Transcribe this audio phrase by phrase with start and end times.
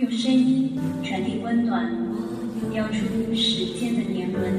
[0.00, 1.86] 用声音传递温暖，
[2.72, 4.50] 雕出时间的年轮。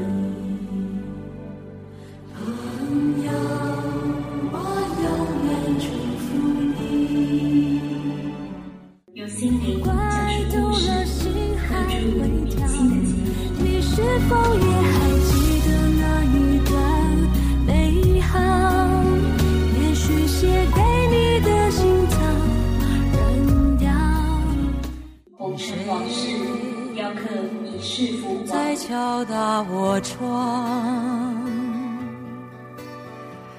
[28.46, 31.36] 在敲打我窗，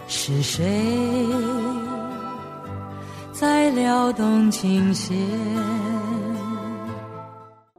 [0.07, 0.65] 是谁
[3.33, 5.17] 在撩动琴弦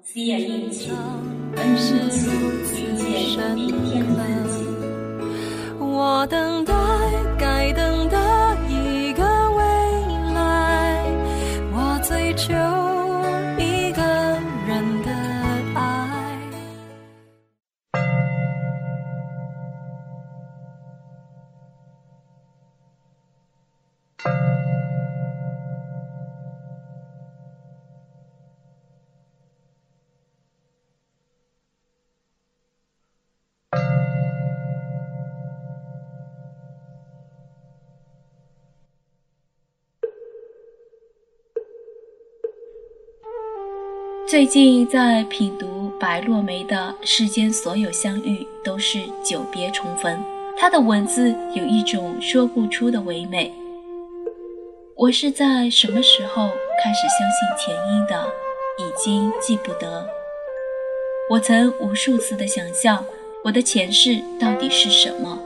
[0.04, 0.90] ？C 印记，
[1.56, 2.28] 恩师起，
[2.98, 4.66] 遇见明天的自己。
[5.80, 6.73] 我等待
[44.34, 50.12] 最近在品读白落梅的《世间所有相遇都是久别重逢》，
[50.58, 53.54] 她的文字有一种说不出的唯美。
[54.96, 56.48] 我是在什么时候
[56.84, 58.26] 开始相信前因的，
[58.80, 60.04] 已经记不得。
[61.30, 63.06] 我曾无数次的想象，
[63.44, 65.38] 我的前世到底是什么？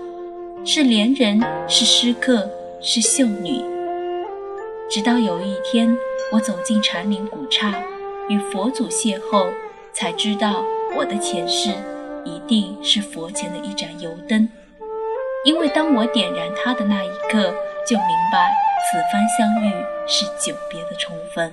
[0.64, 2.50] 是恋人，是诗客，
[2.80, 3.62] 是秀女。
[4.90, 5.94] 直到有一天，
[6.32, 7.76] 我走进禅林古刹。
[8.30, 9.48] 与佛祖邂逅，
[9.94, 10.64] 才知道
[10.96, 11.72] 我的前世
[12.26, 14.50] 一定是佛前的一盏油灯，
[15.46, 17.54] 因为当我点燃它的那一刻，
[17.88, 18.54] 就明白
[18.92, 19.72] 此番相遇
[20.06, 21.52] 是久别的重逢。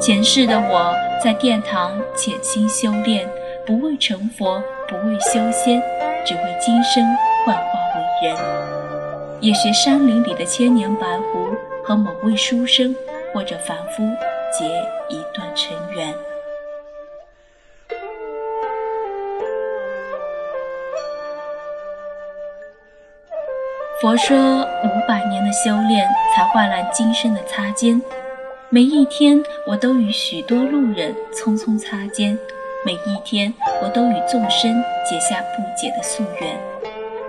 [0.00, 3.28] 前世的我在殿堂潜心修炼，
[3.66, 5.82] 不为成佛，不为修仙，
[6.24, 7.04] 只为今生
[7.44, 8.36] 幻化为人，
[9.40, 11.48] 也学山林里的千年白狐
[11.82, 12.94] 和某位书生
[13.34, 14.08] 或者凡夫。
[14.58, 14.64] 结
[15.08, 16.14] 一段尘缘。
[24.00, 24.36] 佛说
[24.84, 28.00] 五百年的修炼才换来今生的擦肩，
[28.68, 32.38] 每一天我都与许多路人匆匆擦肩，
[32.84, 33.52] 每一天
[33.82, 36.58] 我都与众生结下不解的夙愿。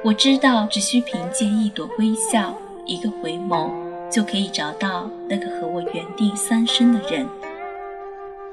[0.04, 2.54] 我知道，只需凭借一朵微笑，
[2.86, 3.87] 一个回眸。
[4.10, 7.28] 就可以找到那个和我缘定三生的人。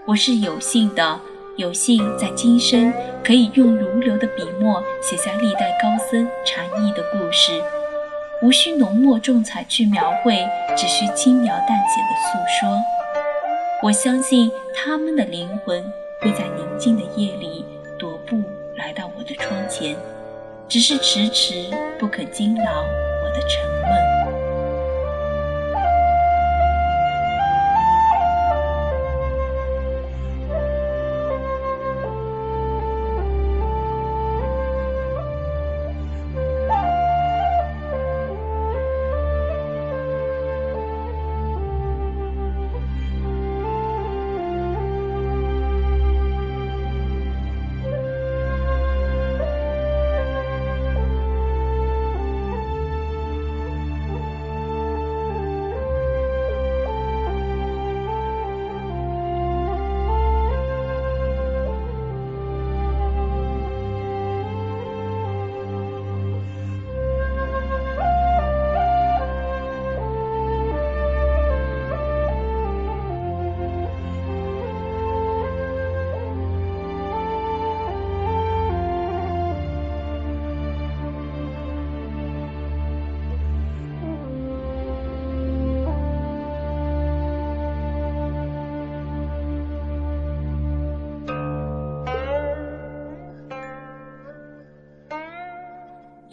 [0.06, 1.20] 我是有幸的，
[1.56, 2.92] 有幸在今生
[3.22, 7.62] 可以用如流的笔墨写下历代高僧禅意的故事，
[8.42, 12.78] 无需浓墨重彩去描绘，只需轻描淡写的诉说。
[13.82, 15.82] 我相信他们的灵魂
[16.20, 17.64] 会在宁静的夜里
[17.98, 18.42] 踱步
[18.76, 19.96] 来到我的窗前，
[20.68, 24.13] 只是迟迟不肯惊扰我的沉闷。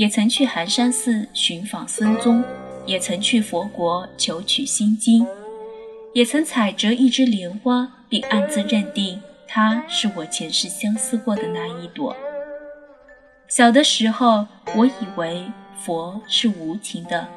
[0.02, 2.44] 也曾去寒山寺寻访僧踪，
[2.88, 5.24] 也曾去佛国求取心经，
[6.12, 12.18] 也曾采折一枝莲花，并暗自认定它是我前世相思过的那一朵。
[13.48, 15.46] 小的时候，我以为
[15.80, 17.28] 佛是无情的，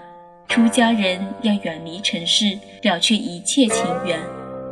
[0.49, 4.19] 出家人要远离尘世，了却一切情缘，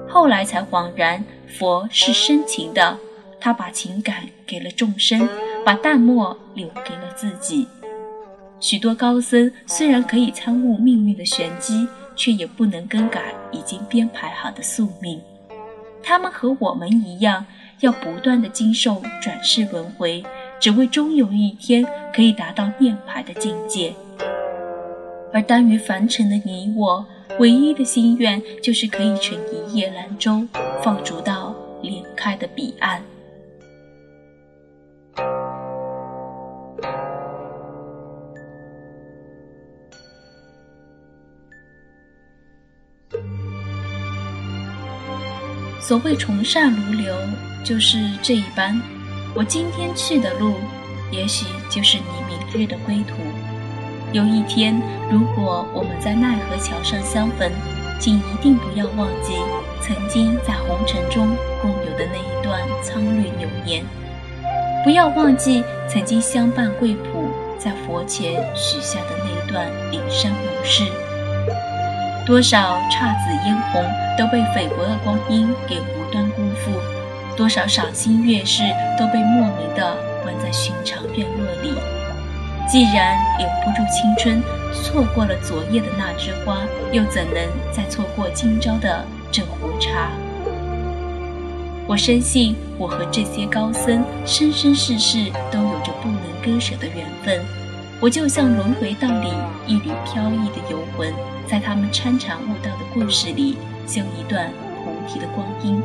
[0.09, 2.99] 后来才恍然，佛是深情的，
[3.39, 5.29] 他把情感给了众生，
[5.63, 7.69] 把淡漠留给了自己。
[8.63, 15.21] 许多高僧虽然可以参悟命运的玄机，却也不能更改已经编排好的宿命。
[16.01, 17.45] 他们和我们一样，
[17.81, 20.25] 要不断的经受转世轮回，
[20.61, 23.93] 只为终有一天可以达到涅槃的境界。
[25.33, 27.05] 而耽于凡尘的你我，
[27.41, 30.47] 唯一的心愿就是可以乘一叶兰舟，
[30.85, 33.03] 放逐到莲开的彼岸。
[45.83, 47.13] 所谓从善如流，
[47.65, 48.81] 就是这一般。
[49.35, 50.55] 我今天去的路，
[51.11, 53.17] 也许就是你明日的归途。
[54.13, 54.81] 有一天，
[55.11, 57.51] 如果我们在奈何桥上相逢，
[57.99, 59.35] 请一定不要忘记
[59.81, 63.85] 曾经在红尘中共有的那一段苍绿流年，
[64.85, 67.29] 不要忘记曾经相伴贵谱，
[67.59, 70.85] 在佛前许下的那一段灵山盟誓。
[72.25, 73.85] 多少姹紫嫣红
[74.17, 76.71] 都被菲薄的光阴给无端辜负，
[77.37, 78.63] 多少赏心悦事
[78.97, 81.75] 都被莫名的关在寻常院落里。
[82.69, 84.41] 既然留不住青春，
[84.73, 86.59] 错过了昨夜的那枝花，
[86.93, 90.09] 又怎能再错过今朝的这壶茶？
[91.89, 97.62] 我深信，我和这些高僧生生世世都有着不能割舍的缘分。
[98.03, 99.29] 我就像轮回道里
[99.65, 101.15] 一缕飘逸的游魂。
[101.47, 103.57] 在他们参禅悟道的故事里，
[103.87, 104.51] 修一段
[104.83, 105.81] 菩提的光阴。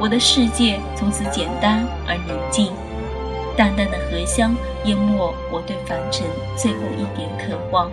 [0.00, 2.72] 我的世界从此简单而宁静，
[3.54, 4.56] 淡淡的荷香
[4.86, 7.90] 淹没我对凡尘最后一点渴望。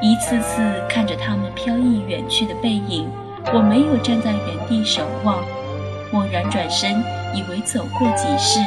[0.00, 3.10] 一次次看着他们飘逸远去的背影，
[3.52, 5.42] 我没有站在原地守望，
[6.12, 7.02] 蓦然转身，
[7.34, 8.60] 以为走过几世，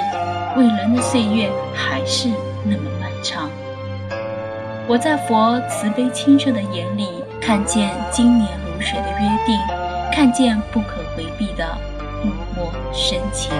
[0.57, 2.27] 未来的岁月还是
[2.65, 3.49] 那么漫长。
[4.89, 9.55] 我在佛慈悲清澈的眼里，看见经年如水的约定，
[10.11, 11.63] 看见不可回避的
[12.23, 13.51] 默默深情。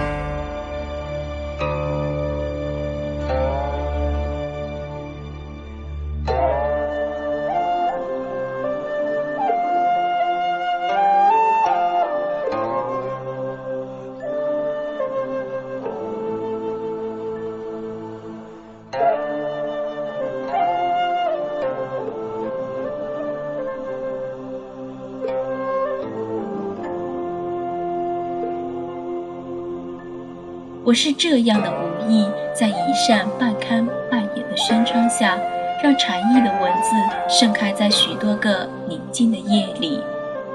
[30.90, 35.38] 我是这样的无意，在一扇半开半掩的轩窗下，
[35.84, 36.96] 让禅意的文字
[37.30, 40.02] 盛开在许多个宁静的夜里，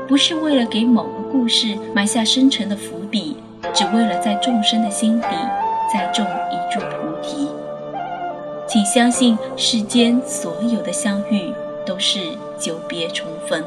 [0.08, 3.36] 不是为了给某个故事埋下深沉的伏笔，
[3.72, 5.26] 只为了在众生的心底
[5.92, 7.48] 再种一株菩提。
[8.66, 11.54] 请相信，世间所有的相遇
[11.86, 12.18] 都是
[12.58, 13.62] 久别重逢。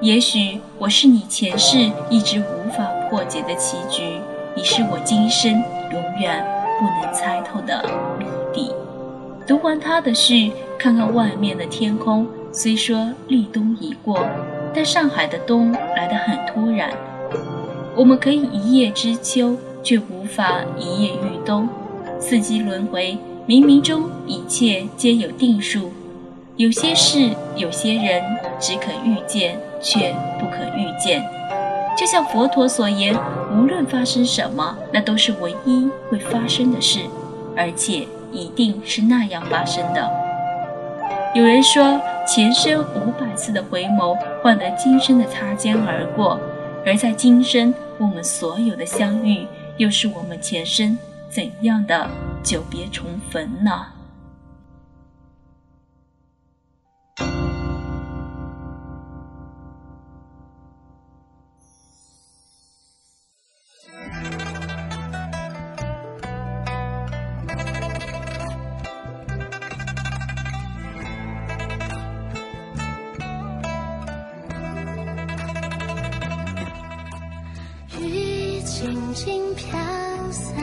[0.00, 4.20] 也许我是你前世一直无法破解的棋局。
[4.56, 5.52] 你是我今生
[5.92, 6.44] 永远
[6.78, 7.84] 不能猜透的
[8.18, 8.72] 谜底。
[9.46, 14.20] 读完他的序，看看外面的天空，虽说立冬已过，
[14.74, 16.90] 但上海的冬来得很突然。
[17.96, 21.68] 我们可以一叶知秋，却无法一叶遇冬。
[22.20, 25.92] 四季轮回，冥冥中一切皆有定数。
[26.56, 28.22] 有些事，有些人，
[28.58, 31.24] 只可遇见，却不可预见。
[31.96, 33.14] 就像佛陀所言，
[33.50, 37.00] 无论发生什么，那都是唯一会发生的事，
[37.56, 40.10] 而且一定是那样发生的。
[41.34, 46.38] 有人说，前生五百次的回眸，换得今生的擦肩而过；
[46.84, 50.98] 而在今生，我们所有的相遇，又是我们前生
[51.30, 52.08] 怎样的
[52.42, 53.86] 久别重逢呢？
[78.78, 79.76] 轻轻飘
[80.30, 80.54] 散，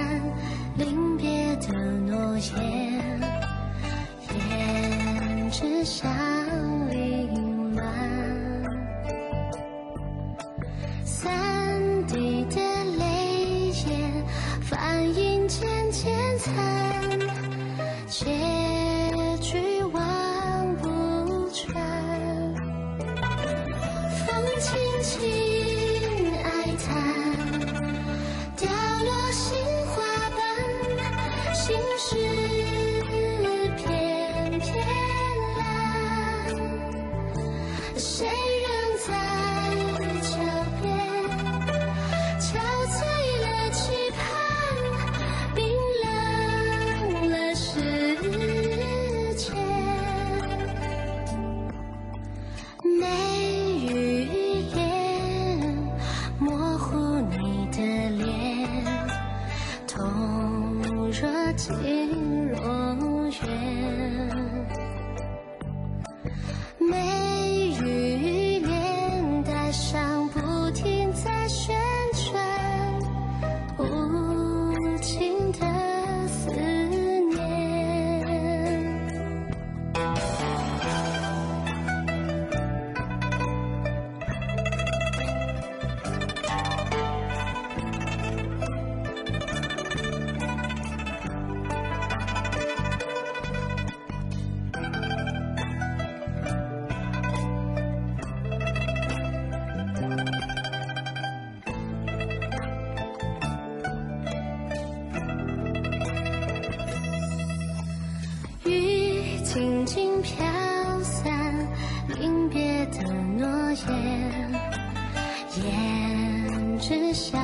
[0.77, 1.73] 临别的
[2.07, 3.21] 诺言，
[4.29, 6.09] 胭脂香
[6.89, 7.83] 凌乱，
[11.03, 12.55] 三滴的
[12.97, 14.23] 泪眼，
[14.61, 16.55] 反应渐渐残。
[115.55, 117.39] 胭脂笑，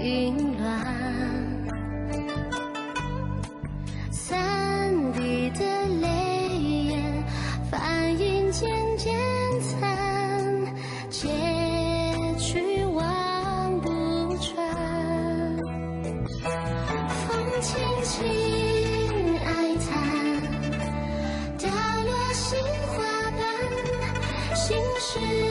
[0.00, 0.64] 云乱
[4.10, 5.60] 三滴的
[6.00, 6.08] 泪
[6.86, 7.24] 眼，
[7.70, 8.66] 梵音渐
[8.96, 9.14] 渐
[9.60, 9.84] 残，
[11.10, 11.28] 结
[12.38, 13.90] 局望不
[14.38, 14.56] 穿。
[17.26, 17.26] 风
[17.60, 18.24] 轻轻
[19.44, 19.86] 哀叹，
[21.58, 22.58] 凋落杏
[22.96, 22.96] 花
[23.36, 25.47] 瓣，心事。